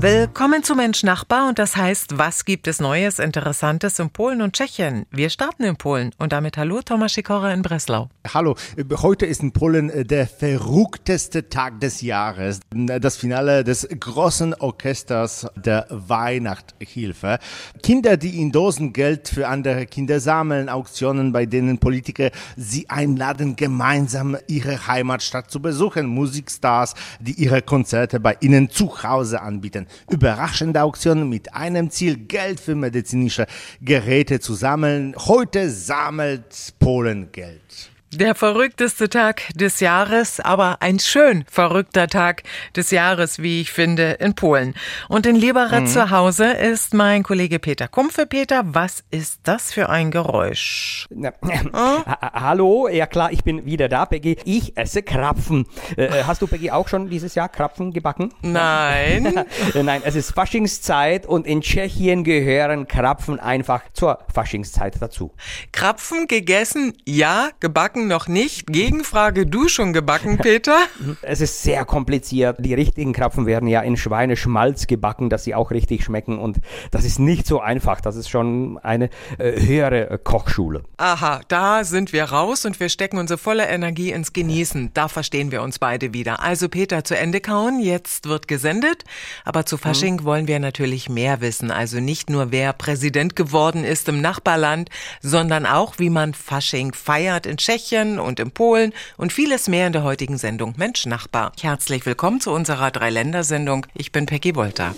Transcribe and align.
Willkommen 0.00 0.62
zu 0.62 0.76
Mensch 0.76 1.02
Nachbar 1.02 1.48
und 1.48 1.58
das 1.58 1.74
heißt, 1.74 2.18
was 2.18 2.44
gibt 2.44 2.68
es 2.68 2.78
Neues, 2.78 3.18
Interessantes 3.18 3.98
in 3.98 4.10
Polen 4.10 4.42
und 4.42 4.52
Tschechien? 4.52 5.06
Wir 5.10 5.28
starten 5.28 5.64
in 5.64 5.74
Polen 5.74 6.12
und 6.18 6.32
damit 6.32 6.56
hallo 6.56 6.82
Thomas 6.82 7.14
Sikora 7.14 7.52
in 7.52 7.62
Breslau. 7.62 8.08
Hallo, 8.32 8.54
heute 9.02 9.26
ist 9.26 9.42
in 9.42 9.50
Polen 9.50 9.90
äh, 9.90 10.04
der 10.04 10.28
verrückteste 10.28 11.48
Tag 11.48 11.80
des 11.80 12.00
Jahres, 12.00 12.60
das 12.70 13.16
Finale 13.16 13.64
des 13.64 13.88
großen 13.88 14.54
Orchesters 14.54 15.48
der 15.56 15.88
Weihnachtshilfe. 15.90 17.40
Kinder, 17.82 18.16
die 18.16 18.40
in 18.40 18.52
Dosen 18.52 18.92
Geld 18.92 19.26
für 19.26 19.48
andere 19.48 19.86
Kinder 19.86 20.20
sammeln, 20.20 20.68
Auktionen, 20.68 21.32
bei 21.32 21.44
denen 21.44 21.78
Politiker 21.78 22.30
sie 22.56 22.88
einladen, 22.88 23.56
gemeinsam 23.56 24.36
ihre 24.46 24.86
Heimatstadt 24.86 25.50
zu 25.50 25.60
besuchen, 25.60 26.06
Musikstars, 26.06 26.94
die 27.18 27.32
ihre 27.32 27.62
Konzerte 27.62 28.20
bei 28.20 28.36
ihnen 28.38 28.70
zu 28.70 29.02
Hause 29.02 29.42
anbieten 29.42 29.87
überraschende 30.10 30.82
Auktion 30.82 31.28
mit 31.28 31.54
einem 31.54 31.90
Ziel, 31.90 32.16
Geld 32.16 32.60
für 32.60 32.74
medizinische 32.74 33.46
Geräte 33.80 34.40
zu 34.40 34.54
sammeln. 34.54 35.14
Heute 35.16 35.70
sammelt 35.70 36.74
Polen 36.78 37.32
Geld. 37.32 37.90
Der 38.14 38.34
verrückteste 38.34 39.10
Tag 39.10 39.42
des 39.54 39.80
Jahres, 39.80 40.40
aber 40.40 40.78
ein 40.80 40.98
schön 40.98 41.44
verrückter 41.50 42.06
Tag 42.06 42.42
des 42.74 42.90
Jahres, 42.90 43.42
wie 43.42 43.60
ich 43.60 43.70
finde, 43.70 44.12
in 44.12 44.34
Polen. 44.34 44.74
Und 45.10 45.26
in 45.26 45.36
Liberec 45.36 45.82
mhm. 45.82 45.86
zu 45.88 46.10
Hause 46.10 46.46
ist 46.52 46.94
mein 46.94 47.22
Kollege 47.22 47.58
Peter 47.58 47.86
Kumpfe. 47.86 48.24
Peter, 48.24 48.62
was 48.64 49.04
ist 49.10 49.40
das 49.42 49.74
für 49.74 49.90
ein 49.90 50.10
Geräusch? 50.10 51.06
Na, 51.10 51.32
oh? 51.42 52.02
Hallo, 52.32 52.88
ja 52.88 53.06
klar, 53.06 53.30
ich 53.30 53.44
bin 53.44 53.66
wieder 53.66 53.90
da, 53.90 54.06
Peggy. 54.06 54.38
Ich 54.46 54.78
esse 54.78 55.02
Krapfen. 55.02 55.66
Äh, 55.98 56.04
äh 56.04 56.24
hast 56.24 56.40
du, 56.40 56.46
Peggy, 56.46 56.70
auch 56.70 56.88
schon 56.88 57.10
dieses 57.10 57.34
Jahr 57.34 57.50
Krapfen 57.50 57.92
gebacken? 57.92 58.32
Nein. 58.40 59.44
Nein, 59.74 60.00
es 60.02 60.14
ist 60.14 60.32
Faschingszeit 60.32 61.26
und 61.26 61.46
in 61.46 61.60
Tschechien 61.60 62.24
gehören 62.24 62.88
Krapfen 62.88 63.38
einfach 63.38 63.82
zur 63.92 64.20
Faschingszeit 64.32 64.96
dazu. 64.98 65.34
Krapfen 65.72 66.26
gegessen, 66.26 66.94
ja, 67.04 67.50
gebacken 67.60 67.97
gebacken 67.98 68.08
noch 68.08 68.28
nicht. 68.28 68.66
Gegenfrage, 68.66 69.46
du 69.46 69.68
schon 69.68 69.92
gebacken, 69.92 70.38
Peter? 70.42 70.78
Es 71.22 71.40
ist 71.40 71.62
sehr 71.62 71.84
kompliziert. 71.84 72.56
Die 72.60 72.74
richtigen 72.74 73.12
Krapfen 73.12 73.46
werden 73.46 73.68
ja 73.68 73.80
in 73.80 73.96
Schweineschmalz 73.96 74.86
gebacken, 74.86 75.30
dass 75.30 75.44
sie 75.44 75.54
auch 75.54 75.70
richtig 75.70 76.04
schmecken. 76.04 76.38
Und 76.38 76.58
das 76.90 77.04
ist 77.04 77.18
nicht 77.18 77.46
so 77.46 77.60
einfach. 77.60 78.00
Das 78.00 78.16
ist 78.16 78.28
schon 78.28 78.78
eine 78.78 79.10
äh, 79.38 79.60
höhere 79.60 80.10
äh, 80.10 80.18
Kochschule. 80.22 80.82
Aha, 80.96 81.40
da 81.48 81.84
sind 81.84 82.12
wir 82.12 82.24
raus 82.24 82.64
und 82.64 82.78
wir 82.80 82.88
stecken 82.88 83.18
unsere 83.18 83.38
volle 83.38 83.66
Energie 83.66 84.12
ins 84.12 84.32
Genießen. 84.32 84.90
Da 84.94 85.08
verstehen 85.08 85.50
wir 85.50 85.62
uns 85.62 85.78
beide 85.78 86.12
wieder. 86.14 86.40
Also 86.42 86.68
Peter, 86.68 87.04
zu 87.04 87.16
Ende 87.16 87.40
kauen. 87.40 87.80
Jetzt 87.80 88.28
wird 88.28 88.48
gesendet. 88.48 89.04
Aber 89.44 89.66
zu 89.66 89.76
Fasching 89.76 90.16
mhm. 90.16 90.24
wollen 90.24 90.48
wir 90.48 90.60
natürlich 90.60 91.08
mehr 91.08 91.40
wissen. 91.40 91.70
Also 91.70 92.00
nicht 92.00 92.30
nur, 92.30 92.52
wer 92.52 92.72
Präsident 92.72 93.36
geworden 93.36 93.84
ist 93.84 94.08
im 94.08 94.20
Nachbarland, 94.20 94.90
sondern 95.20 95.66
auch, 95.66 95.98
wie 95.98 96.10
man 96.10 96.34
Fasching 96.34 96.92
feiert 96.92 97.46
in 97.46 97.56
Tschechien 97.56 97.87
Tschechien 97.88 98.18
und 98.18 98.38
in 98.38 98.50
Polen 98.50 98.92
und 99.16 99.32
vieles 99.32 99.68
mehr 99.68 99.86
in 99.86 99.92
der 99.92 100.02
heutigen 100.02 100.38
Sendung 100.38 100.74
Mensch 100.76 101.06
Nachbar. 101.06 101.52
Herzlich 101.60 102.04
willkommen 102.04 102.40
zu 102.40 102.50
unserer 102.50 102.90
Dreiländersendung. 102.90 103.86
Ich 103.94 104.12
bin 104.12 104.26
Peggy 104.26 104.54
Wolter. 104.54 104.94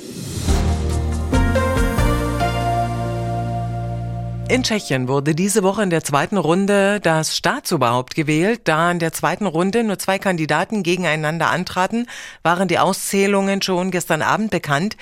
In 4.51 4.65
Tschechien 4.65 5.06
wurde 5.06 5.37
diese 5.37 5.62
Woche 5.62 5.84
in 5.84 5.91
der 5.91 6.03
zweiten 6.03 6.37
Runde 6.37 6.98
das 6.98 7.37
Staatsoberhaupt 7.37 8.17
gewählt. 8.17 8.62
Da 8.65 8.91
in 8.91 8.98
der 8.98 9.12
zweiten 9.12 9.47
Runde 9.47 9.84
nur 9.84 9.97
zwei 10.01 10.19
Kandidaten 10.19 10.83
gegeneinander 10.83 11.50
antraten, 11.50 12.09
waren 12.43 12.66
die 12.66 12.81
Auszählungen 12.81 13.62
schon 13.62 13.93
gestern 13.93 14.22
Abend 14.22 14.50
bekannt. 14.50 14.97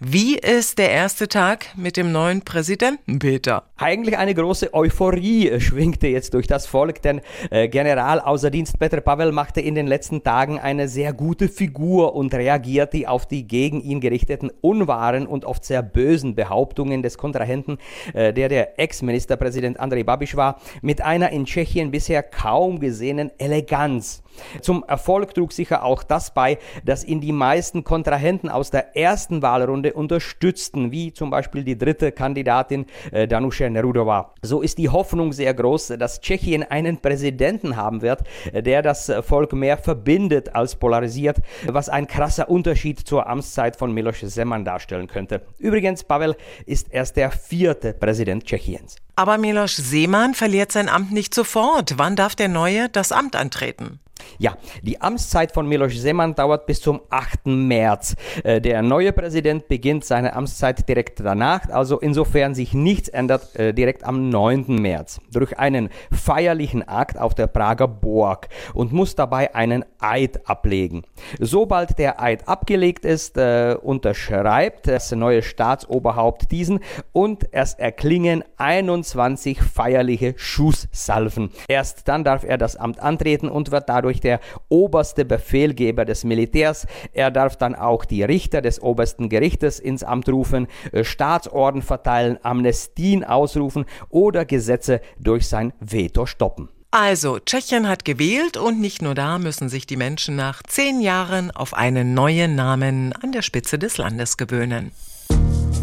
Wie 0.00 0.36
ist 0.36 0.76
der 0.76 0.90
erste 0.90 1.28
Tag 1.28 1.68
mit 1.76 1.96
dem 1.96 2.12
neuen 2.12 2.42
Präsidenten, 2.42 3.18
Peter? 3.18 3.64
Eigentlich 3.78 4.18
eine 4.18 4.34
große 4.34 4.74
Euphorie 4.74 5.58
schwingte 5.60 6.08
jetzt 6.08 6.34
durch 6.34 6.46
das 6.46 6.66
Volk, 6.66 7.00
denn 7.00 7.22
äh, 7.50 7.68
General 7.68 8.20
außer 8.20 8.50
Dienst 8.50 8.78
Petr 8.78 9.00
Pavel 9.00 9.32
machte 9.32 9.62
in 9.62 9.74
den 9.74 9.86
letzten 9.86 10.22
Tagen 10.22 10.58
eine 10.58 10.88
sehr 10.88 11.14
gute 11.14 11.48
Figur 11.48 12.14
und 12.14 12.34
reagierte 12.34 13.08
auf 13.08 13.24
die 13.24 13.48
gegen 13.48 13.80
ihn 13.80 14.00
gerichteten 14.00 14.50
unwahren 14.60 15.26
und 15.26 15.46
oft 15.46 15.64
sehr 15.64 15.82
bösen 15.82 16.34
Behauptungen 16.34 17.02
des 17.02 17.16
Kontrahenten, 17.16 17.78
äh, 18.12 18.34
der 18.34 18.50
der 18.50 18.78
Ex-Ministerpräsident 18.90 19.78
Andrej 19.78 20.02
Babiš 20.02 20.36
war, 20.36 20.60
mit 20.82 21.00
einer 21.00 21.30
in 21.30 21.44
Tschechien 21.44 21.92
bisher 21.92 22.24
kaum 22.24 22.80
gesehenen 22.80 23.30
Eleganz. 23.38 24.22
Zum 24.62 24.84
Erfolg 24.86 25.34
trug 25.34 25.52
sicher 25.52 25.84
auch 25.84 26.02
das 26.02 26.34
bei, 26.34 26.58
dass 26.84 27.04
ihn 27.04 27.20
die 27.20 27.32
meisten 27.32 27.84
Kontrahenten 27.84 28.48
aus 28.48 28.70
der 28.70 28.96
ersten 28.96 29.42
Wahlrunde 29.42 29.92
unterstützten, 29.92 30.90
wie 30.90 31.12
zum 31.12 31.30
Beispiel 31.30 31.62
die 31.62 31.78
dritte 31.78 32.10
Kandidatin 32.10 32.86
äh, 33.12 33.28
Danuše 33.28 33.70
Nerudova. 33.70 34.34
So 34.42 34.60
ist 34.62 34.78
die 34.78 34.88
Hoffnung 34.88 35.32
sehr 35.32 35.54
groß, 35.54 35.94
dass 35.98 36.20
Tschechien 36.20 36.62
einen 36.64 36.98
Präsidenten 36.98 37.76
haben 37.76 38.02
wird, 38.02 38.22
der 38.52 38.82
das 38.82 39.12
Volk 39.22 39.52
mehr 39.52 39.78
verbindet 39.78 40.54
als 40.54 40.74
polarisiert, 40.74 41.38
was 41.66 41.88
ein 41.88 42.06
krasser 42.06 42.48
Unterschied 42.48 43.00
zur 43.00 43.28
Amtszeit 43.28 43.76
von 43.76 43.92
Miloš 43.92 44.24
Zeman 44.26 44.64
darstellen 44.64 45.06
könnte. 45.06 45.42
Übrigens, 45.58 46.02
Pavel 46.02 46.34
ist 46.66 46.92
erst 46.92 47.16
der 47.16 47.30
vierte 47.30 47.92
Präsident 47.92 48.44
Tschechiens. 48.44 48.79
Aber 49.16 49.38
Miloš 49.38 49.76
Seemann 49.76 50.34
verliert 50.34 50.72
sein 50.72 50.88
Amt 50.88 51.12
nicht 51.12 51.34
sofort. 51.34 51.98
Wann 51.98 52.16
darf 52.16 52.34
der 52.34 52.48
Neue 52.48 52.88
das 52.88 53.12
Amt 53.12 53.36
antreten? 53.36 54.00
Ja, 54.38 54.56
die 54.82 55.00
Amtszeit 55.00 55.52
von 55.52 55.66
Miloš 55.66 56.00
Zeman 56.00 56.34
dauert 56.34 56.66
bis 56.66 56.80
zum 56.80 57.00
8. 57.10 57.46
März. 57.46 58.16
Äh, 58.44 58.60
der 58.60 58.82
neue 58.82 59.12
Präsident 59.12 59.68
beginnt 59.68 60.04
seine 60.04 60.34
Amtszeit 60.34 60.88
direkt 60.88 61.20
danach, 61.20 61.68
also 61.70 61.98
insofern 61.98 62.54
sich 62.54 62.74
nichts 62.74 63.08
ändert, 63.08 63.54
äh, 63.56 63.72
direkt 63.72 64.04
am 64.04 64.28
9. 64.28 64.80
März. 64.80 65.20
Durch 65.32 65.58
einen 65.58 65.90
feierlichen 66.10 66.86
Akt 66.86 67.18
auf 67.18 67.34
der 67.34 67.46
Prager 67.46 67.88
Burg 67.88 68.48
und 68.74 68.92
muss 68.92 69.14
dabei 69.14 69.54
einen 69.54 69.84
Eid 69.98 70.48
ablegen. 70.48 71.02
Sobald 71.38 71.98
der 71.98 72.20
Eid 72.20 72.48
abgelegt 72.48 73.04
ist, 73.04 73.36
äh, 73.36 73.76
unterschreibt 73.80 74.88
das 74.88 75.12
neue 75.12 75.42
Staatsoberhaupt 75.42 76.50
diesen 76.50 76.80
und 77.12 77.52
es 77.52 77.74
erklingen 77.74 78.44
21 78.56 79.62
feierliche 79.62 80.34
Schusssalven. 80.36 81.50
Erst 81.68 82.08
dann 82.08 82.24
darf 82.24 82.44
er 82.44 82.58
das 82.58 82.76
Amt 82.76 83.00
antreten 83.00 83.48
und 83.48 83.70
wird 83.70 83.88
dadurch 83.88 84.09
dadurch 84.10 84.20
der 84.20 84.40
oberste 84.68 85.24
Befehlgeber 85.24 86.04
des 86.04 86.24
Militärs. 86.24 86.86
Er 87.12 87.30
darf 87.30 87.56
dann 87.56 87.74
auch 87.74 88.04
die 88.04 88.22
Richter 88.22 88.60
des 88.60 88.82
obersten 88.82 89.28
Gerichtes 89.28 89.78
ins 89.78 90.02
Amt 90.02 90.28
rufen, 90.28 90.66
äh, 90.92 91.04
Staatsorden 91.04 91.82
verteilen, 91.82 92.38
Amnestien 92.42 93.24
ausrufen 93.24 93.84
oder 94.08 94.44
Gesetze 94.44 95.00
durch 95.18 95.46
sein 95.46 95.72
Veto 95.80 96.26
stoppen. 96.26 96.68
Also, 96.92 97.38
Tschechien 97.38 97.88
hat 97.88 98.04
gewählt 98.04 98.56
und 98.56 98.80
nicht 98.80 99.00
nur 99.00 99.14
da 99.14 99.38
müssen 99.38 99.68
sich 99.68 99.86
die 99.86 99.96
Menschen 99.96 100.34
nach 100.34 100.60
zehn 100.64 101.00
Jahren 101.00 101.52
auf 101.52 101.72
einen 101.72 102.14
neuen 102.14 102.56
Namen 102.56 103.12
an 103.12 103.30
der 103.30 103.42
Spitze 103.42 103.78
des 103.78 103.96
Landes 103.96 104.36
gewöhnen. 104.36 104.90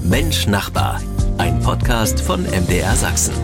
Mensch 0.04 0.48
Nachbar, 0.48 1.00
ein 1.38 1.62
Podcast 1.62 2.20
von 2.20 2.44
MDR 2.44 2.96
Sachsen. 2.96 3.36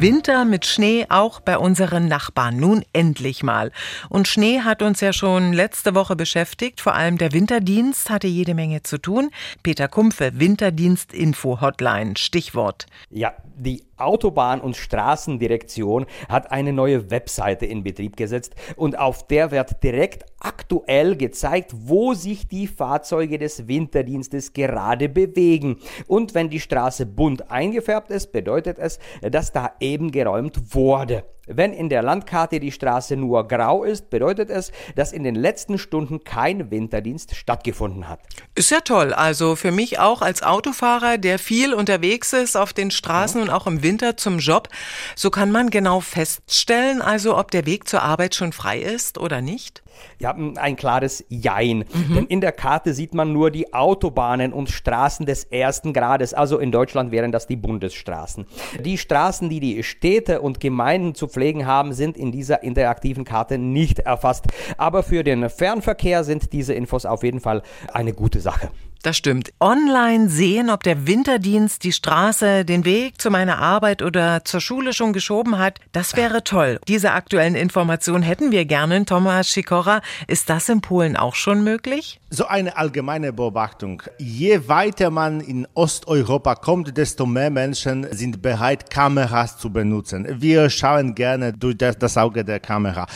Winter 0.00 0.46
mit 0.46 0.64
Schnee 0.64 1.04
auch 1.10 1.40
bei 1.40 1.58
unseren 1.58 2.08
Nachbarn. 2.08 2.56
Nun 2.56 2.84
endlich 2.94 3.42
mal. 3.42 3.70
Und 4.08 4.28
Schnee 4.28 4.60
hat 4.60 4.80
uns 4.80 5.00
ja 5.02 5.12
schon 5.12 5.52
letzte 5.52 5.94
Woche 5.94 6.16
beschäftigt. 6.16 6.80
Vor 6.80 6.94
allem 6.94 7.18
der 7.18 7.32
Winterdienst 7.32 8.08
hatte 8.08 8.26
jede 8.26 8.54
Menge 8.54 8.82
zu 8.82 8.96
tun. 8.96 9.30
Peter 9.62 9.88
Kumpfe, 9.88 10.32
Winterdienst 10.34 11.12
Info 11.12 11.60
Hotline, 11.60 12.14
Stichwort. 12.16 12.86
Ja, 13.10 13.34
die 13.56 13.82
Autobahn- 14.00 14.60
und 14.60 14.76
Straßendirektion 14.76 16.06
hat 16.28 16.50
eine 16.50 16.72
neue 16.72 17.10
Webseite 17.10 17.66
in 17.66 17.82
Betrieb 17.82 18.16
gesetzt 18.16 18.54
und 18.76 18.98
auf 18.98 19.26
der 19.26 19.50
wird 19.50 19.82
direkt 19.82 20.24
aktuell 20.40 21.16
gezeigt, 21.16 21.72
wo 21.74 22.14
sich 22.14 22.48
die 22.48 22.66
Fahrzeuge 22.66 23.38
des 23.38 23.68
Winterdienstes 23.68 24.52
gerade 24.52 25.08
bewegen. 25.08 25.78
Und 26.06 26.34
wenn 26.34 26.48
die 26.48 26.60
Straße 26.60 27.06
bunt 27.06 27.50
eingefärbt 27.50 28.10
ist, 28.10 28.32
bedeutet 28.32 28.78
es, 28.78 28.98
dass 29.22 29.52
da 29.52 29.72
eben 29.80 30.10
geräumt 30.10 30.74
wurde. 30.74 31.24
Wenn 31.52 31.72
in 31.72 31.88
der 31.88 32.02
Landkarte 32.02 32.60
die 32.60 32.70
Straße 32.70 33.16
nur 33.16 33.48
grau 33.48 33.82
ist, 33.82 34.08
bedeutet 34.08 34.50
es, 34.50 34.70
dass 34.94 35.12
in 35.12 35.24
den 35.24 35.34
letzten 35.34 35.78
Stunden 35.78 36.22
kein 36.22 36.70
Winterdienst 36.70 37.34
stattgefunden 37.34 38.08
hat. 38.08 38.20
Ist 38.54 38.70
ja 38.70 38.80
toll. 38.80 39.12
Also 39.12 39.56
für 39.56 39.72
mich 39.72 39.98
auch 39.98 40.22
als 40.22 40.44
Autofahrer, 40.44 41.18
der 41.18 41.40
viel 41.40 41.74
unterwegs 41.74 42.32
ist 42.32 42.56
auf 42.56 42.72
den 42.72 42.92
Straßen 42.92 43.40
ja. 43.40 43.46
und 43.46 43.50
auch 43.50 43.66
im 43.66 43.82
Winter 43.82 44.16
zum 44.16 44.38
Job, 44.38 44.68
so 45.16 45.30
kann 45.30 45.50
man 45.50 45.70
genau 45.70 46.00
feststellen, 46.00 47.02
also 47.02 47.36
ob 47.36 47.50
der 47.50 47.66
Weg 47.66 47.88
zur 47.88 48.02
Arbeit 48.02 48.36
schon 48.36 48.52
frei 48.52 48.78
ist 48.78 49.18
oder 49.18 49.40
nicht. 49.40 49.82
Ja, 50.18 50.34
ein 50.34 50.76
klares 50.76 51.24
Jein. 51.28 51.78
Mhm. 51.92 52.14
Denn 52.14 52.26
in 52.26 52.40
der 52.40 52.52
Karte 52.52 52.94
sieht 52.94 53.12
man 53.12 53.34
nur 53.34 53.50
die 53.50 53.74
Autobahnen 53.74 54.54
und 54.54 54.70
Straßen 54.70 55.26
des 55.26 55.44
ersten 55.44 55.92
Grades. 55.92 56.32
Also 56.32 56.58
in 56.58 56.72
Deutschland 56.72 57.10
wären 57.10 57.32
das 57.32 57.46
die 57.46 57.56
Bundesstraßen. 57.56 58.46
Die 58.82 58.96
Straßen, 58.96 59.50
die 59.50 59.60
die 59.60 59.82
Städte 59.82 60.40
und 60.40 60.58
Gemeinden 60.58 61.14
zu 61.14 61.28
pflegen 61.28 61.39
haben, 61.66 61.92
sind 61.92 62.16
in 62.16 62.32
dieser 62.32 62.62
interaktiven 62.62 63.24
Karte 63.24 63.58
nicht 63.58 64.00
erfasst. 64.00 64.46
Aber 64.76 65.02
für 65.02 65.24
den 65.24 65.48
Fernverkehr 65.48 66.24
sind 66.24 66.52
diese 66.52 66.74
Infos 66.74 67.06
auf 67.06 67.22
jeden 67.22 67.40
Fall 67.40 67.62
eine 67.92 68.12
gute 68.12 68.40
Sache. 68.40 68.70
Das 69.02 69.16
stimmt. 69.16 69.54
Online 69.60 70.28
sehen, 70.28 70.68
ob 70.68 70.82
der 70.82 71.06
Winterdienst 71.06 71.84
die 71.84 71.92
Straße, 71.92 72.66
den 72.66 72.84
Weg 72.84 73.18
zu 73.18 73.30
meiner 73.30 73.56
Arbeit 73.56 74.02
oder 74.02 74.44
zur 74.44 74.60
Schule 74.60 74.92
schon 74.92 75.14
geschoben 75.14 75.58
hat, 75.58 75.80
das 75.92 76.16
wäre 76.16 76.44
toll. 76.44 76.78
Diese 76.86 77.12
aktuellen 77.12 77.54
Informationen 77.54 78.22
hätten 78.22 78.50
wir 78.50 78.66
gerne. 78.66 79.06
Thomas 79.06 79.50
Sikora, 79.52 80.02
ist 80.26 80.50
das 80.50 80.68
in 80.68 80.82
Polen 80.82 81.16
auch 81.16 81.34
schon 81.34 81.64
möglich? 81.64 82.20
So 82.28 82.46
eine 82.46 82.76
allgemeine 82.76 83.32
Beobachtung. 83.32 84.02
Je 84.18 84.68
weiter 84.68 85.10
man 85.10 85.40
in 85.40 85.66
Osteuropa 85.72 86.54
kommt, 86.54 86.94
desto 86.96 87.24
mehr 87.24 87.50
Menschen 87.50 88.06
sind 88.12 88.42
bereit, 88.42 88.90
Kameras 88.90 89.56
zu 89.56 89.72
benutzen. 89.72 90.26
Wir 90.40 90.68
schauen 90.68 91.14
gerne 91.14 91.54
durch 91.54 91.78
das, 91.78 92.18
Auge 92.18 92.44
der 92.44 92.60
Kamera 92.60 93.06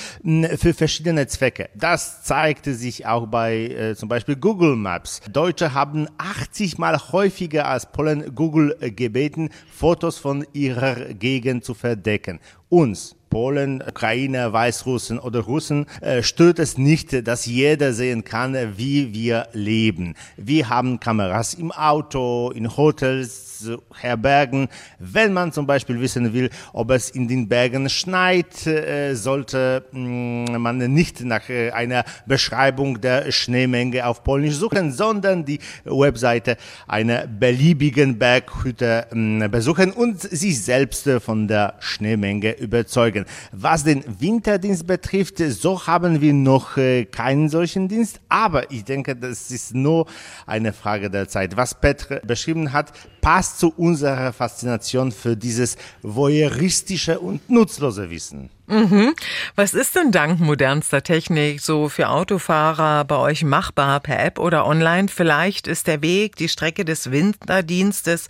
für 0.56 0.72
verschiedene 0.72 1.26
Zwecke. 1.26 1.68
Das 1.74 2.22
zeigte 2.22 2.74
sich 2.74 3.06
auch 3.06 3.26
bei 3.26 3.66
äh, 3.66 3.94
zum 3.94 4.08
Beispiel 4.08 4.36
Google 4.36 4.76
Maps. 4.76 5.20
Deutsche 5.30 5.73
haben 5.74 6.08
80 6.18 6.78
Mal 6.78 6.98
häufiger 7.12 7.66
als 7.68 7.90
Polen 7.90 8.34
Google 8.34 8.76
gebeten, 8.94 9.50
Fotos 9.70 10.18
von 10.18 10.46
ihrer 10.52 11.14
Gegend 11.14 11.64
zu 11.64 11.74
verdecken. 11.74 12.40
Uns 12.74 13.14
Polen, 13.34 13.82
Ukrainer, 13.82 14.52
Weißrussen 14.52 15.18
oder 15.18 15.40
Russen 15.40 15.86
äh, 16.00 16.22
stört 16.22 16.60
es 16.60 16.78
nicht, 16.78 17.26
dass 17.26 17.46
jeder 17.46 17.92
sehen 17.92 18.22
kann, 18.22 18.56
wie 18.76 19.12
wir 19.12 19.48
leben. 19.52 20.14
Wir 20.36 20.68
haben 20.68 21.00
Kameras 21.00 21.54
im 21.54 21.72
Auto, 21.72 22.52
in 22.54 22.76
Hotels, 22.76 23.68
Herbergen. 23.94 24.68
Wenn 24.98 25.32
man 25.32 25.52
zum 25.52 25.66
Beispiel 25.66 26.00
wissen 26.00 26.32
will, 26.32 26.50
ob 26.72 26.90
es 26.90 27.10
in 27.10 27.28
den 27.28 27.48
Bergen 27.48 27.88
schneit, 27.88 28.66
äh, 28.66 29.14
sollte 29.14 29.84
mm, 29.92 30.56
man 30.58 30.78
nicht 30.92 31.22
nach 31.22 31.48
äh, 31.48 31.70
einer 31.70 32.04
Beschreibung 32.26 33.00
der 33.00 33.32
Schneemenge 33.32 34.06
auf 34.06 34.22
Polnisch 34.22 34.56
suchen, 34.56 34.92
sondern 34.92 35.44
die 35.44 35.58
Webseite 35.84 36.56
einer 36.86 37.26
beliebigen 37.26 38.18
Berghütte 38.18 39.06
mh, 39.10 39.48
besuchen 39.48 39.92
und 39.92 40.20
sich 40.20 40.62
selbst 40.62 41.08
von 41.20 41.48
der 41.48 41.74
Schneemenge 41.80 42.52
überzeugen. 42.64 43.24
Was 43.52 43.84
den 43.84 44.02
Winterdienst 44.20 44.86
betrifft, 44.86 45.38
so 45.38 45.86
haben 45.86 46.20
wir 46.20 46.32
noch 46.32 46.76
äh, 46.76 47.04
keinen 47.04 47.48
solchen 47.48 47.88
Dienst, 47.88 48.20
aber 48.28 48.70
ich 48.70 48.84
denke, 48.84 49.14
das 49.14 49.50
ist 49.50 49.74
nur 49.74 50.06
eine 50.46 50.72
Frage 50.72 51.10
der 51.10 51.28
Zeit. 51.28 51.56
Was 51.56 51.80
Petr 51.80 52.20
beschrieben 52.26 52.72
hat, 52.72 52.92
passt 53.20 53.60
zu 53.60 53.72
unserer 53.76 54.32
Faszination 54.32 55.12
für 55.12 55.36
dieses 55.36 55.76
voyeuristische 56.02 57.20
und 57.20 57.48
nutzlose 57.48 58.10
Wissen. 58.10 58.50
Mhm. 58.66 59.14
Was 59.56 59.74
ist 59.74 59.94
denn 59.94 60.10
dank 60.10 60.40
modernster 60.40 61.02
Technik 61.02 61.60
so 61.60 61.88
für 61.90 62.08
Autofahrer 62.08 63.04
bei 63.04 63.16
euch 63.16 63.44
machbar 63.44 64.00
per 64.00 64.24
App 64.24 64.38
oder 64.38 64.66
online? 64.66 65.08
Vielleicht 65.08 65.66
ist 65.66 65.86
der 65.86 66.00
Weg, 66.00 66.36
die 66.36 66.48
Strecke 66.48 66.84
des 66.84 67.10
Winterdienstes 67.10 68.28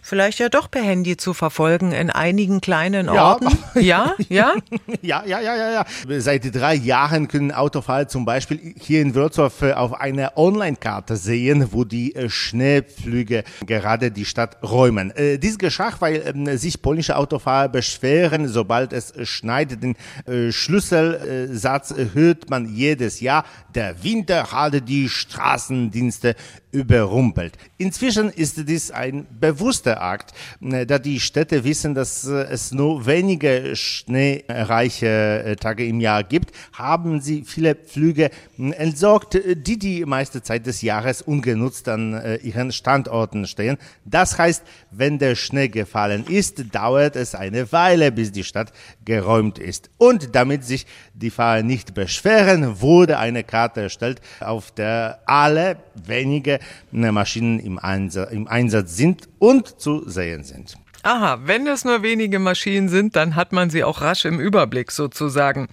vielleicht 0.00 0.38
ja 0.38 0.48
doch 0.48 0.70
per 0.70 0.82
Handy 0.82 1.16
zu 1.16 1.34
verfolgen 1.34 1.92
in 1.92 2.10
einigen 2.10 2.60
kleinen 2.60 3.08
Orten. 3.08 3.48
Ja, 3.74 4.14
ja, 4.28 4.54
ja, 5.00 5.24
ja, 5.24 5.40
ja, 5.40 5.56
ja, 5.56 5.72
ja. 5.72 6.20
Seit 6.20 6.54
drei 6.54 6.74
Jahren 6.74 7.26
können 7.26 7.52
Autofahrer 7.52 8.06
zum 8.06 8.24
Beispiel 8.24 8.74
hier 8.78 9.00
in 9.00 9.14
Wrocław 9.14 9.70
äh, 9.70 9.72
auf 9.72 9.94
einer 9.94 10.36
Online-Karte 10.36 11.16
sehen, 11.16 11.68
wo 11.72 11.84
die 11.84 12.14
äh, 12.14 12.28
Schneepflüge 12.28 13.44
gerade 13.66 14.10
die 14.10 14.26
Stadt 14.26 14.58
räumen. 14.62 15.10
Äh, 15.12 15.38
dies 15.38 15.58
geschah, 15.58 15.92
weil 16.00 16.22
ähm, 16.26 16.56
sich 16.58 16.82
polnische 16.82 17.16
Autofahrer 17.16 17.70
beschweren, 17.70 18.46
sobald 18.46 18.92
es 18.92 19.14
schneit 19.22 19.71
den 19.76 19.96
äh, 20.26 20.52
Schlüsselsatz 20.52 21.94
hört 22.14 22.50
man 22.50 22.74
jedes 22.74 23.20
Jahr. 23.20 23.44
Der 23.74 24.02
Winter 24.02 24.52
hatte 24.52 24.82
die 24.82 25.08
Straßendienste 25.08 26.36
überrumpelt. 26.72 27.58
Inzwischen 27.76 28.30
ist 28.30 28.66
dies 28.68 28.90
ein 28.90 29.26
bewusster 29.38 30.00
Akt, 30.00 30.32
äh, 30.62 30.86
da 30.86 30.98
die 30.98 31.20
Städte 31.20 31.64
wissen, 31.64 31.94
dass 31.94 32.26
äh, 32.26 32.44
es 32.44 32.72
nur 32.72 33.04
wenige 33.06 33.76
schneereiche 33.76 35.06
äh, 35.44 35.56
Tage 35.56 35.86
im 35.86 36.00
Jahr 36.00 36.24
gibt, 36.24 36.52
haben 36.72 37.20
sie 37.20 37.44
viele 37.44 37.76
Flüge 37.76 38.30
entsorgt, 38.56 39.38
die 39.54 39.78
die 39.78 40.04
meiste 40.06 40.42
Zeit 40.42 40.66
des 40.66 40.80
Jahres 40.82 41.20
ungenutzt 41.20 41.88
an 41.88 42.38
ihren 42.42 42.72
Standorten 42.72 43.46
stehen. 43.46 43.76
Das 44.04 44.38
heißt, 44.38 44.62
wenn 44.90 45.18
der 45.18 45.34
Schnee 45.34 45.68
gefallen 45.68 46.24
ist, 46.26 46.74
dauert 46.74 47.16
es 47.16 47.34
eine 47.34 47.70
Weile, 47.72 48.12
bis 48.12 48.32
die 48.32 48.44
Stadt 48.44 48.72
geräumt 49.04 49.58
ist. 49.62 49.90
Und 49.98 50.34
damit 50.34 50.64
sich 50.64 50.86
die 51.14 51.30
Fahrer 51.30 51.62
nicht 51.62 51.94
beschweren, 51.94 52.80
wurde 52.80 53.18
eine 53.18 53.44
Karte 53.44 53.82
erstellt, 53.82 54.20
auf 54.40 54.70
der 54.70 55.20
alle 55.26 55.76
wenige 56.06 56.58
Maschinen 56.90 57.58
im 57.58 57.78
Einsatz, 57.78 58.32
im 58.32 58.48
Einsatz 58.48 58.96
sind 58.96 59.28
und 59.38 59.80
zu 59.80 60.08
sehen 60.08 60.44
sind. 60.44 60.76
Aha, 61.04 61.40
wenn 61.46 61.66
es 61.66 61.84
nur 61.84 62.04
wenige 62.04 62.38
Maschinen 62.38 62.88
sind, 62.88 63.16
dann 63.16 63.34
hat 63.34 63.52
man 63.52 63.70
sie 63.70 63.82
auch 63.82 64.02
rasch 64.02 64.24
im 64.24 64.38
Überblick 64.38 64.92
sozusagen. 64.92 65.66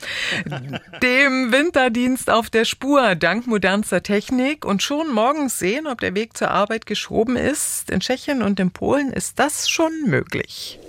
Dem 1.03 1.51
Winterdienst 1.51 2.31
auf 2.31 2.49
der 2.49 2.65
Spur 2.65 3.13
dank 3.13 3.45
modernster 3.45 4.01
Technik 4.01 4.65
und 4.65 4.81
schon 4.81 5.13
morgens 5.13 5.59
sehen, 5.59 5.85
ob 5.85 6.01
der 6.01 6.15
Weg 6.15 6.35
zur 6.35 6.49
Arbeit 6.49 6.87
geschoben 6.87 7.35
ist. 7.35 7.91
In 7.91 7.99
Tschechien 7.99 8.41
und 8.41 8.59
in 8.59 8.71
Polen 8.71 9.13
ist 9.13 9.37
das 9.37 9.69
schon 9.69 9.91
möglich. 10.07 10.79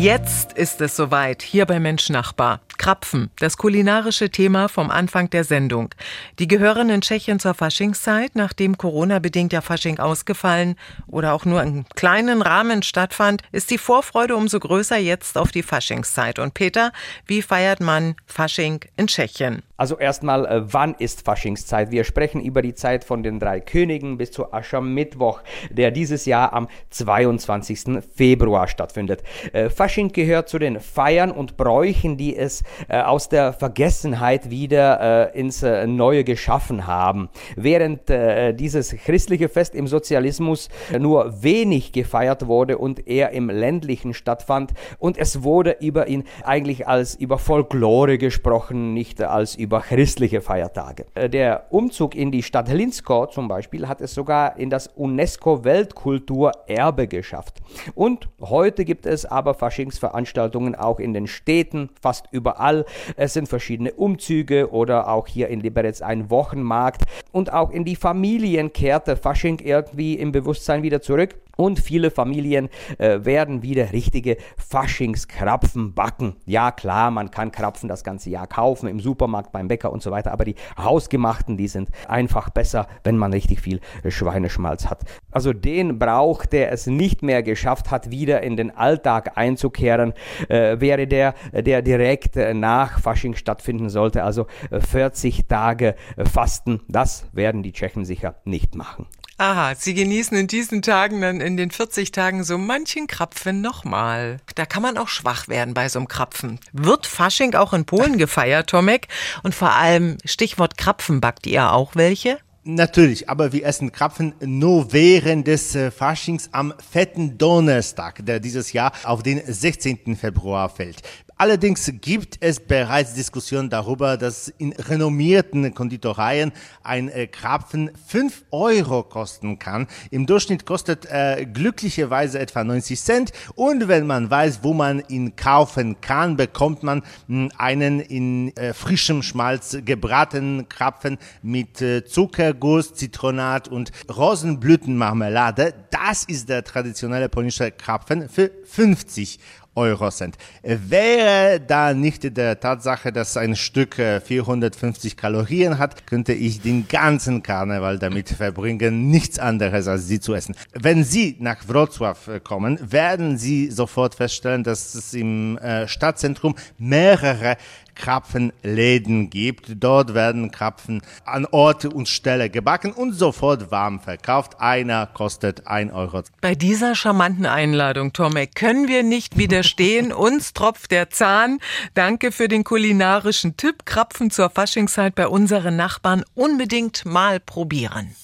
Jetzt 0.00 0.54
ist 0.54 0.80
es 0.80 0.96
soweit, 0.96 1.42
hier 1.42 1.66
bei 1.66 1.78
Mensch 1.78 2.08
Nachbar. 2.08 2.60
Krapfen, 2.80 3.30
das 3.38 3.58
kulinarische 3.58 4.30
Thema 4.30 4.68
vom 4.68 4.90
Anfang 4.90 5.28
der 5.28 5.44
Sendung. 5.44 5.94
Die 6.38 6.48
gehören 6.48 6.88
in 6.88 7.02
Tschechien 7.02 7.38
zur 7.38 7.52
Faschingszeit, 7.52 8.30
nachdem 8.36 8.78
Corona-bedingt 8.78 9.52
ja 9.52 9.60
Fasching 9.60 9.98
ausgefallen 9.98 10.76
oder 11.06 11.34
auch 11.34 11.44
nur 11.44 11.62
in 11.62 11.84
kleinen 11.94 12.40
Rahmen 12.40 12.82
stattfand, 12.82 13.42
ist 13.52 13.70
die 13.70 13.76
Vorfreude 13.76 14.34
umso 14.34 14.58
größer 14.58 14.96
jetzt 14.96 15.36
auf 15.36 15.50
die 15.52 15.62
Faschingszeit. 15.62 16.38
Und 16.38 16.54
Peter, 16.54 16.92
wie 17.26 17.42
feiert 17.42 17.80
man 17.80 18.14
Fasching 18.24 18.80
in 18.96 19.08
Tschechien? 19.08 19.62
Also 19.76 19.98
erstmal, 19.98 20.44
äh, 20.44 20.72
wann 20.74 20.94
ist 20.94 21.24
Faschingszeit? 21.24 21.90
Wir 21.90 22.04
sprechen 22.04 22.42
über 22.42 22.60
die 22.60 22.74
Zeit 22.74 23.02
von 23.02 23.22
den 23.22 23.40
drei 23.40 23.60
Königen 23.60 24.18
bis 24.18 24.30
zu 24.30 24.52
Aschermittwoch, 24.52 25.40
der 25.70 25.90
dieses 25.90 26.26
Jahr 26.26 26.52
am 26.52 26.68
22. 26.90 28.02
Februar 28.14 28.68
stattfindet. 28.68 29.22
Äh, 29.54 29.70
Fasching 29.70 30.12
gehört 30.12 30.50
zu 30.50 30.58
den 30.58 30.80
Feiern 30.80 31.30
und 31.30 31.56
Bräuchen, 31.56 32.18
die 32.18 32.36
es 32.36 32.62
äh, 32.88 33.00
aus 33.00 33.28
der 33.28 33.52
Vergessenheit 33.52 34.50
wieder 34.50 35.32
äh, 35.32 35.38
ins 35.38 35.62
äh, 35.62 35.86
Neue 35.86 36.24
geschaffen 36.24 36.86
haben. 36.86 37.28
Während 37.56 38.10
äh, 38.10 38.54
dieses 38.54 38.96
christliche 38.96 39.48
Fest 39.48 39.74
im 39.74 39.86
Sozialismus 39.86 40.68
nur 40.98 41.42
wenig 41.42 41.92
gefeiert 41.92 42.46
wurde 42.46 42.78
und 42.78 43.06
eher 43.06 43.30
im 43.30 43.50
ländlichen 43.50 44.14
stattfand 44.14 44.72
und 44.98 45.18
es 45.18 45.42
wurde 45.42 45.76
über 45.80 46.08
ihn 46.08 46.24
eigentlich 46.44 46.86
als 46.86 47.14
über 47.14 47.38
Folklore 47.38 48.18
gesprochen, 48.18 48.94
nicht 48.94 49.22
als 49.22 49.54
über 49.54 49.80
christliche 49.80 50.40
Feiertage. 50.40 51.06
Äh, 51.14 51.28
der 51.28 51.66
Umzug 51.70 52.14
in 52.14 52.30
die 52.30 52.42
Stadt 52.42 52.68
Linsko 52.68 53.26
zum 53.26 53.48
Beispiel 53.48 53.88
hat 53.88 54.00
es 54.00 54.14
sogar 54.14 54.58
in 54.58 54.70
das 54.70 54.86
UNESCO-Weltkulturerbe 54.88 57.08
geschafft. 57.08 57.60
Und 57.94 58.28
heute 58.40 58.84
gibt 58.84 59.06
es 59.06 59.26
aber 59.26 59.54
Faschingsveranstaltungen 59.54 60.74
auch 60.74 61.00
in 61.00 61.12
den 61.12 61.26
Städten, 61.26 61.90
fast 62.00 62.26
überall 62.30 62.59
überall. 62.60 62.84
Es 63.16 63.32
sind 63.32 63.48
verschiedene 63.48 63.92
Umzüge 63.92 64.70
oder 64.70 65.08
auch 65.08 65.26
hier 65.26 65.48
in 65.48 65.60
Liberec 65.60 66.02
ein 66.02 66.30
Wochenmarkt. 66.30 67.02
Und 67.32 67.52
auch 67.52 67.70
in 67.70 67.84
die 67.84 67.96
Familien 67.96 68.72
kehrte 68.72 69.16
Fasching 69.16 69.58
irgendwie 69.60 70.14
im 70.14 70.32
Bewusstsein 70.32 70.82
wieder 70.82 71.00
zurück. 71.00 71.36
Und 71.60 71.78
viele 71.78 72.10
Familien 72.10 72.70
äh, 72.96 73.24
werden 73.24 73.62
wieder 73.62 73.92
richtige 73.92 74.38
Faschingskrapfen 74.56 75.92
backen. 75.92 76.36
Ja, 76.46 76.70
klar, 76.70 77.10
man 77.10 77.30
kann 77.30 77.52
Krapfen 77.52 77.86
das 77.86 78.02
ganze 78.02 78.30
Jahr 78.30 78.46
kaufen 78.46 78.88
im 78.88 78.98
Supermarkt, 78.98 79.52
beim 79.52 79.68
Bäcker 79.68 79.92
und 79.92 80.02
so 80.02 80.10
weiter, 80.10 80.32
aber 80.32 80.46
die 80.46 80.54
hausgemachten, 80.78 81.58
die 81.58 81.68
sind 81.68 81.90
einfach 82.08 82.48
besser, 82.48 82.86
wenn 83.04 83.18
man 83.18 83.34
richtig 83.34 83.60
viel 83.60 83.80
Schweineschmalz 84.08 84.86
hat. 84.86 85.02
Also 85.30 85.52
den 85.52 85.98
Brauch, 85.98 86.46
der 86.46 86.72
es 86.72 86.86
nicht 86.86 87.22
mehr 87.22 87.42
geschafft 87.42 87.90
hat, 87.90 88.10
wieder 88.10 88.42
in 88.42 88.56
den 88.56 88.74
Alltag 88.74 89.36
einzukehren, 89.36 90.14
äh, 90.48 90.80
wäre 90.80 91.06
der, 91.06 91.34
der 91.52 91.82
direkt 91.82 92.38
äh, 92.38 92.54
nach 92.54 93.00
Fasching 93.00 93.34
stattfinden 93.34 93.90
sollte, 93.90 94.24
also 94.24 94.46
40 94.70 95.38
äh, 95.38 95.42
Tage 95.42 95.94
äh, 96.16 96.24
Fasten. 96.24 96.80
Das 96.88 97.26
werden 97.32 97.62
die 97.62 97.72
Tschechen 97.72 98.06
sicher 98.06 98.36
nicht 98.44 98.74
machen. 98.74 99.06
Aha, 99.40 99.74
Sie 99.74 99.94
genießen 99.94 100.36
in 100.36 100.48
diesen 100.48 100.82
Tagen 100.82 101.22
dann 101.22 101.40
in 101.40 101.56
den 101.56 101.70
40 101.70 102.12
Tagen 102.12 102.44
so 102.44 102.58
manchen 102.58 103.06
Krapfen 103.06 103.62
nochmal. 103.62 104.36
Da 104.54 104.66
kann 104.66 104.82
man 104.82 104.98
auch 104.98 105.08
schwach 105.08 105.48
werden 105.48 105.72
bei 105.72 105.88
so 105.88 105.98
einem 105.98 106.08
Krapfen. 106.08 106.60
Wird 106.74 107.06
Fasching 107.06 107.54
auch 107.54 107.72
in 107.72 107.86
Polen 107.86 108.18
gefeiert, 108.18 108.68
Tomek? 108.68 109.08
Und 109.42 109.54
vor 109.54 109.72
allem 109.72 110.18
Stichwort 110.26 110.76
Krapfen, 110.76 111.22
backt 111.22 111.46
ihr 111.46 111.72
auch 111.72 111.96
welche? 111.96 112.36
Natürlich, 112.64 113.30
aber 113.30 113.54
wir 113.54 113.64
essen 113.64 113.92
Krapfen 113.92 114.34
nur 114.44 114.92
während 114.92 115.46
des 115.46 115.74
äh, 115.74 115.90
Faschings 115.90 116.50
am 116.52 116.74
fetten 116.92 117.38
Donnerstag, 117.38 118.26
der 118.26 118.40
dieses 118.40 118.74
Jahr 118.74 118.92
auf 119.04 119.22
den 119.22 119.40
16. 119.42 120.16
Februar 120.16 120.68
fällt. 120.68 121.00
Allerdings 121.40 121.90
gibt 122.02 122.36
es 122.40 122.60
bereits 122.60 123.14
Diskussionen 123.14 123.70
darüber, 123.70 124.18
dass 124.18 124.48
in 124.58 124.74
renommierten 124.74 125.72
Konditoreien 125.72 126.52
ein 126.82 127.08
äh, 127.08 127.28
Krapfen 127.28 127.90
5 128.08 128.44
Euro 128.50 129.02
kosten 129.04 129.58
kann. 129.58 129.86
Im 130.10 130.26
Durchschnitt 130.26 130.66
kostet 130.66 131.06
er 131.06 131.46
glücklicherweise 131.46 132.38
etwa 132.38 132.62
90 132.62 133.00
Cent 133.00 133.32
und 133.54 133.88
wenn 133.88 134.06
man 134.06 134.30
weiß, 134.30 134.60
wo 134.64 134.74
man 134.74 135.02
ihn 135.08 135.34
kaufen 135.34 136.02
kann, 136.02 136.36
bekommt 136.36 136.82
man 136.82 137.02
hm, 137.26 137.50
einen 137.56 138.00
in 138.00 138.54
äh, 138.58 138.74
frischem 138.74 139.22
Schmalz 139.22 139.78
gebratenen 139.82 140.68
Krapfen 140.68 141.16
mit 141.40 141.80
äh, 141.80 142.04
Zuckerguss, 142.04 142.92
Zitronat 142.92 143.66
und 143.66 143.92
Rosenblütenmarmelade. 144.14 145.72
Das 145.90 146.24
ist 146.24 146.50
der 146.50 146.64
traditionelle 146.64 147.30
polnische 147.30 147.70
Krapfen 147.70 148.28
für 148.28 148.50
50 148.64 149.38
Euro 149.74 150.10
sind. 150.10 150.36
Wäre 150.62 151.60
da 151.60 151.94
nicht 151.94 152.36
der 152.36 152.58
Tatsache, 152.58 153.12
dass 153.12 153.36
ein 153.36 153.56
Stück 153.56 153.94
450 153.94 155.12
äh, 155.12 155.16
Kalorien 155.16 155.78
hat, 155.78 156.06
könnte 156.06 156.32
ich 156.32 156.60
den 156.60 156.88
ganzen 156.88 157.42
Karneval 157.42 157.98
damit 157.98 158.28
verbringen, 158.30 159.10
nichts 159.10 159.38
anderes 159.38 159.86
als 159.86 160.06
sie 160.08 160.20
zu 160.20 160.34
essen. 160.34 160.54
Wenn 160.72 161.04
Sie 161.04 161.36
nach 161.38 161.64
Wrocław 161.68 162.36
äh, 162.36 162.40
kommen, 162.40 162.78
werden 162.92 163.38
Sie 163.38 163.70
sofort 163.70 164.14
feststellen, 164.14 164.64
dass 164.64 164.94
es 164.94 165.14
im 165.14 165.56
äh, 165.58 165.86
Stadtzentrum 165.86 166.54
mehrere 166.78 167.56
Krapfenläden 167.94 169.30
gibt. 169.30 169.82
Dort 169.82 170.14
werden 170.14 170.50
Krapfen 170.50 171.02
an 171.24 171.46
Ort 171.46 171.84
und 171.84 172.08
Stelle 172.08 172.50
gebacken 172.50 172.92
und 172.92 173.12
sofort 173.12 173.70
warm 173.70 174.00
verkauft. 174.00 174.60
Einer 174.60 175.06
kostet 175.06 175.66
ein 175.66 175.90
Euro. 175.90 176.22
Bei 176.40 176.54
dieser 176.54 176.94
charmanten 176.94 177.46
Einladung, 177.46 178.12
Tomek, 178.12 178.54
können 178.54 178.88
wir 178.88 179.02
nicht 179.02 179.38
widerstehen. 179.38 180.12
Uns 180.20 180.52
tropft 180.52 180.90
der 180.90 181.10
Zahn. 181.10 181.58
Danke 181.94 182.32
für 182.32 182.48
den 182.48 182.64
kulinarischen 182.64 183.56
Tipp. 183.56 183.86
Krapfen 183.86 184.30
zur 184.30 184.50
Faschingszeit 184.50 185.14
bei 185.14 185.28
unseren 185.28 185.76
Nachbarn 185.76 186.24
unbedingt 186.34 187.04
mal 187.04 187.40
probieren. 187.40 188.14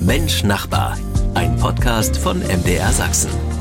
Mensch 0.00 0.44
Nachbar, 0.44 0.96
ein 1.34 1.56
Podcast 1.56 2.16
von 2.16 2.38
MDR 2.38 2.92
Sachsen. 2.92 3.57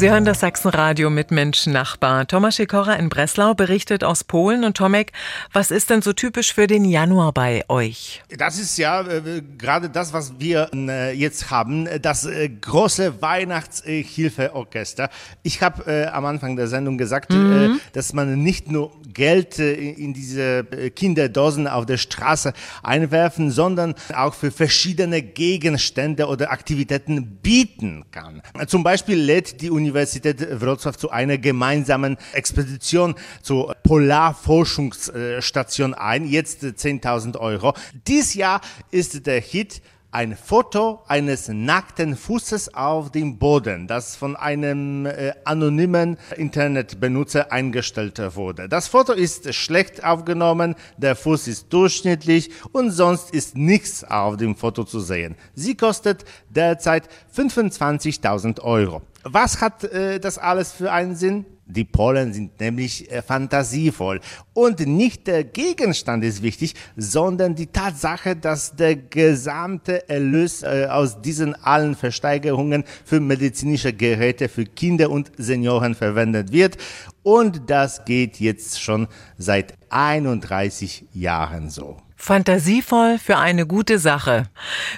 Sie 0.00 0.10
hören 0.10 0.24
das 0.24 0.40
Sachsenradio 0.40 1.10
mit 1.10 1.30
Menschen 1.30 1.74
Nachbar. 1.74 2.26
Thomas 2.26 2.56
Sikora 2.56 2.94
in 2.94 3.10
Breslau 3.10 3.52
berichtet 3.52 4.02
aus 4.02 4.24
Polen. 4.24 4.64
Und 4.64 4.78
Tomek, 4.78 5.12
was 5.52 5.70
ist 5.70 5.90
denn 5.90 6.00
so 6.00 6.14
typisch 6.14 6.54
für 6.54 6.66
den 6.66 6.86
Januar 6.86 7.34
bei 7.34 7.66
euch? 7.68 8.22
Das 8.38 8.58
ist 8.58 8.78
ja 8.78 9.02
äh, 9.02 9.42
gerade 9.58 9.90
das, 9.90 10.14
was 10.14 10.40
wir 10.40 10.70
äh, 10.72 11.12
jetzt 11.12 11.50
haben, 11.50 11.86
das 12.00 12.24
äh, 12.24 12.48
große 12.48 13.20
Weihnachtshilfeorchester. 13.20 15.10
Ich 15.42 15.60
habe 15.60 15.84
äh, 15.84 16.06
am 16.06 16.24
Anfang 16.24 16.56
der 16.56 16.68
Sendung 16.68 16.96
gesagt, 16.96 17.30
mhm. 17.30 17.78
dass 17.92 18.14
man 18.14 18.42
nicht 18.42 18.70
nur 18.70 18.92
Geld 19.12 19.58
in 19.58 20.14
diese 20.14 20.64
Kinderdosen 20.94 21.66
auf 21.66 21.86
der 21.86 21.96
Straße 21.96 22.52
einwerfen, 22.82 23.50
sondern 23.50 23.94
auch 24.14 24.34
für 24.34 24.50
verschiedene 24.50 25.22
Gegenstände 25.22 26.26
oder 26.26 26.50
Aktivitäten 26.50 27.38
bieten 27.42 28.04
kann. 28.10 28.42
Zum 28.66 28.82
Beispiel 28.82 29.18
lädt 29.18 29.60
die 29.60 29.70
Universität 29.70 30.40
Wrocław 30.40 30.96
zu 30.96 31.10
einer 31.10 31.38
gemeinsamen 31.38 32.16
Expedition 32.32 33.14
zur 33.42 33.74
Polarforschungsstation 33.82 35.94
ein. 35.94 36.26
Jetzt 36.26 36.62
10.000 36.62 37.38
Euro. 37.38 37.74
Dies 38.06 38.34
Jahr 38.34 38.60
ist 38.90 39.26
der 39.26 39.40
Hit 39.40 39.82
ein 40.12 40.36
Foto 40.36 41.02
eines 41.06 41.48
nackten 41.48 42.16
Fußes 42.16 42.74
auf 42.74 43.12
dem 43.12 43.38
Boden, 43.38 43.86
das 43.86 44.16
von 44.16 44.34
einem 44.34 45.06
äh, 45.06 45.32
anonymen 45.44 46.18
Internetbenutzer 46.36 47.52
eingestellt 47.52 48.20
wurde. 48.34 48.68
Das 48.68 48.88
Foto 48.88 49.12
ist 49.12 49.54
schlecht 49.54 50.02
aufgenommen, 50.02 50.74
der 50.96 51.14
Fuß 51.14 51.46
ist 51.48 51.72
durchschnittlich 51.72 52.50
und 52.72 52.90
sonst 52.90 53.30
ist 53.32 53.56
nichts 53.56 54.02
auf 54.02 54.36
dem 54.36 54.56
Foto 54.56 54.84
zu 54.84 55.00
sehen. 55.00 55.36
Sie 55.54 55.76
kostet 55.76 56.24
derzeit 56.48 57.08
25.000 57.36 58.60
Euro. 58.62 59.02
Was 59.22 59.60
hat 59.60 59.84
äh, 59.84 60.18
das 60.18 60.38
alles 60.38 60.72
für 60.72 60.92
einen 60.92 61.14
Sinn? 61.14 61.44
Die 61.66 61.84
Polen 61.84 62.32
sind 62.32 62.58
nämlich 62.58 63.10
äh, 63.10 63.22
fantasievoll. 63.22 64.20
Und 64.54 64.80
nicht 64.80 65.26
der 65.26 65.44
Gegenstand 65.44 66.24
ist 66.24 66.42
wichtig, 66.42 66.74
sondern 66.96 67.54
die 67.54 67.68
Tatsache, 67.68 68.34
dass 68.34 68.74
der 68.74 68.96
gesamte 68.96 70.08
Erlös 70.08 70.62
äh, 70.62 70.88
aus 70.90 71.22
diesen 71.22 71.54
allen 71.54 71.94
Versteigerungen 71.94 72.84
für 73.04 73.20
medizinische 73.20 73.92
Geräte 73.92 74.48
für 74.48 74.64
Kinder 74.64 75.10
und 75.10 75.30
Senioren 75.36 75.94
verwendet 75.94 76.50
wird. 76.50 76.76
Und 77.22 77.70
das 77.70 78.04
geht 78.04 78.40
jetzt 78.40 78.80
schon 78.80 79.06
seit 79.38 79.74
31 79.90 81.04
Jahren 81.12 81.70
so. 81.70 81.98
Fantasievoll 82.20 83.18
für 83.18 83.38
eine 83.38 83.66
gute 83.66 83.98
Sache. 83.98 84.44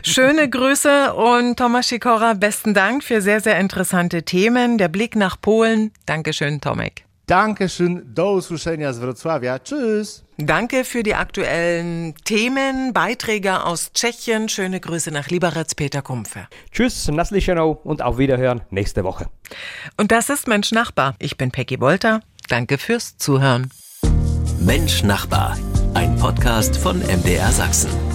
Schöne 0.02 0.50
Grüße 0.50 1.14
und 1.14 1.56
Thomas 1.56 1.88
Sikora, 1.88 2.34
besten 2.34 2.74
Dank 2.74 3.04
für 3.04 3.22
sehr, 3.22 3.40
sehr 3.40 3.60
interessante 3.60 4.24
Themen. 4.24 4.76
Der 4.76 4.88
Blick 4.88 5.14
nach 5.14 5.40
Polen. 5.40 5.92
Dankeschön, 6.04 6.60
Tomek. 6.60 7.04
Dankeschön, 7.26 8.02
do 8.12 8.32
usłyszenia 8.32 8.92
z 8.92 8.98
Wrocławia. 8.98 9.60
Tschüss. 9.60 10.24
Danke 10.36 10.84
für 10.84 11.04
die 11.04 11.14
aktuellen 11.14 12.14
Themen, 12.24 12.92
Beiträge 12.92 13.64
aus 13.64 13.92
Tschechien. 13.92 14.48
Schöne 14.48 14.80
Grüße 14.80 15.12
nach 15.12 15.28
Liberec, 15.28 15.76
Peter 15.76 16.02
Kumpfe. 16.02 16.48
Tschüss, 16.72 17.06
Naslichenow 17.06 17.78
und 17.84 18.02
auf 18.02 18.18
Wiederhören 18.18 18.62
nächste 18.70 19.04
Woche. 19.04 19.28
Und 19.96 20.10
das 20.10 20.28
ist 20.28 20.48
Mensch 20.48 20.72
Nachbar. 20.72 21.14
Ich 21.20 21.36
bin 21.36 21.52
Peggy 21.52 21.80
Wolter. 21.80 22.20
Danke 22.48 22.78
fürs 22.78 23.16
Zuhören. 23.16 23.70
Mensch 24.58 25.04
Nachbar 25.04 25.56
ein 25.94 26.16
Podcast 26.16 26.76
von 26.76 26.98
MDR 27.00 27.50
Sachsen. 27.52 28.11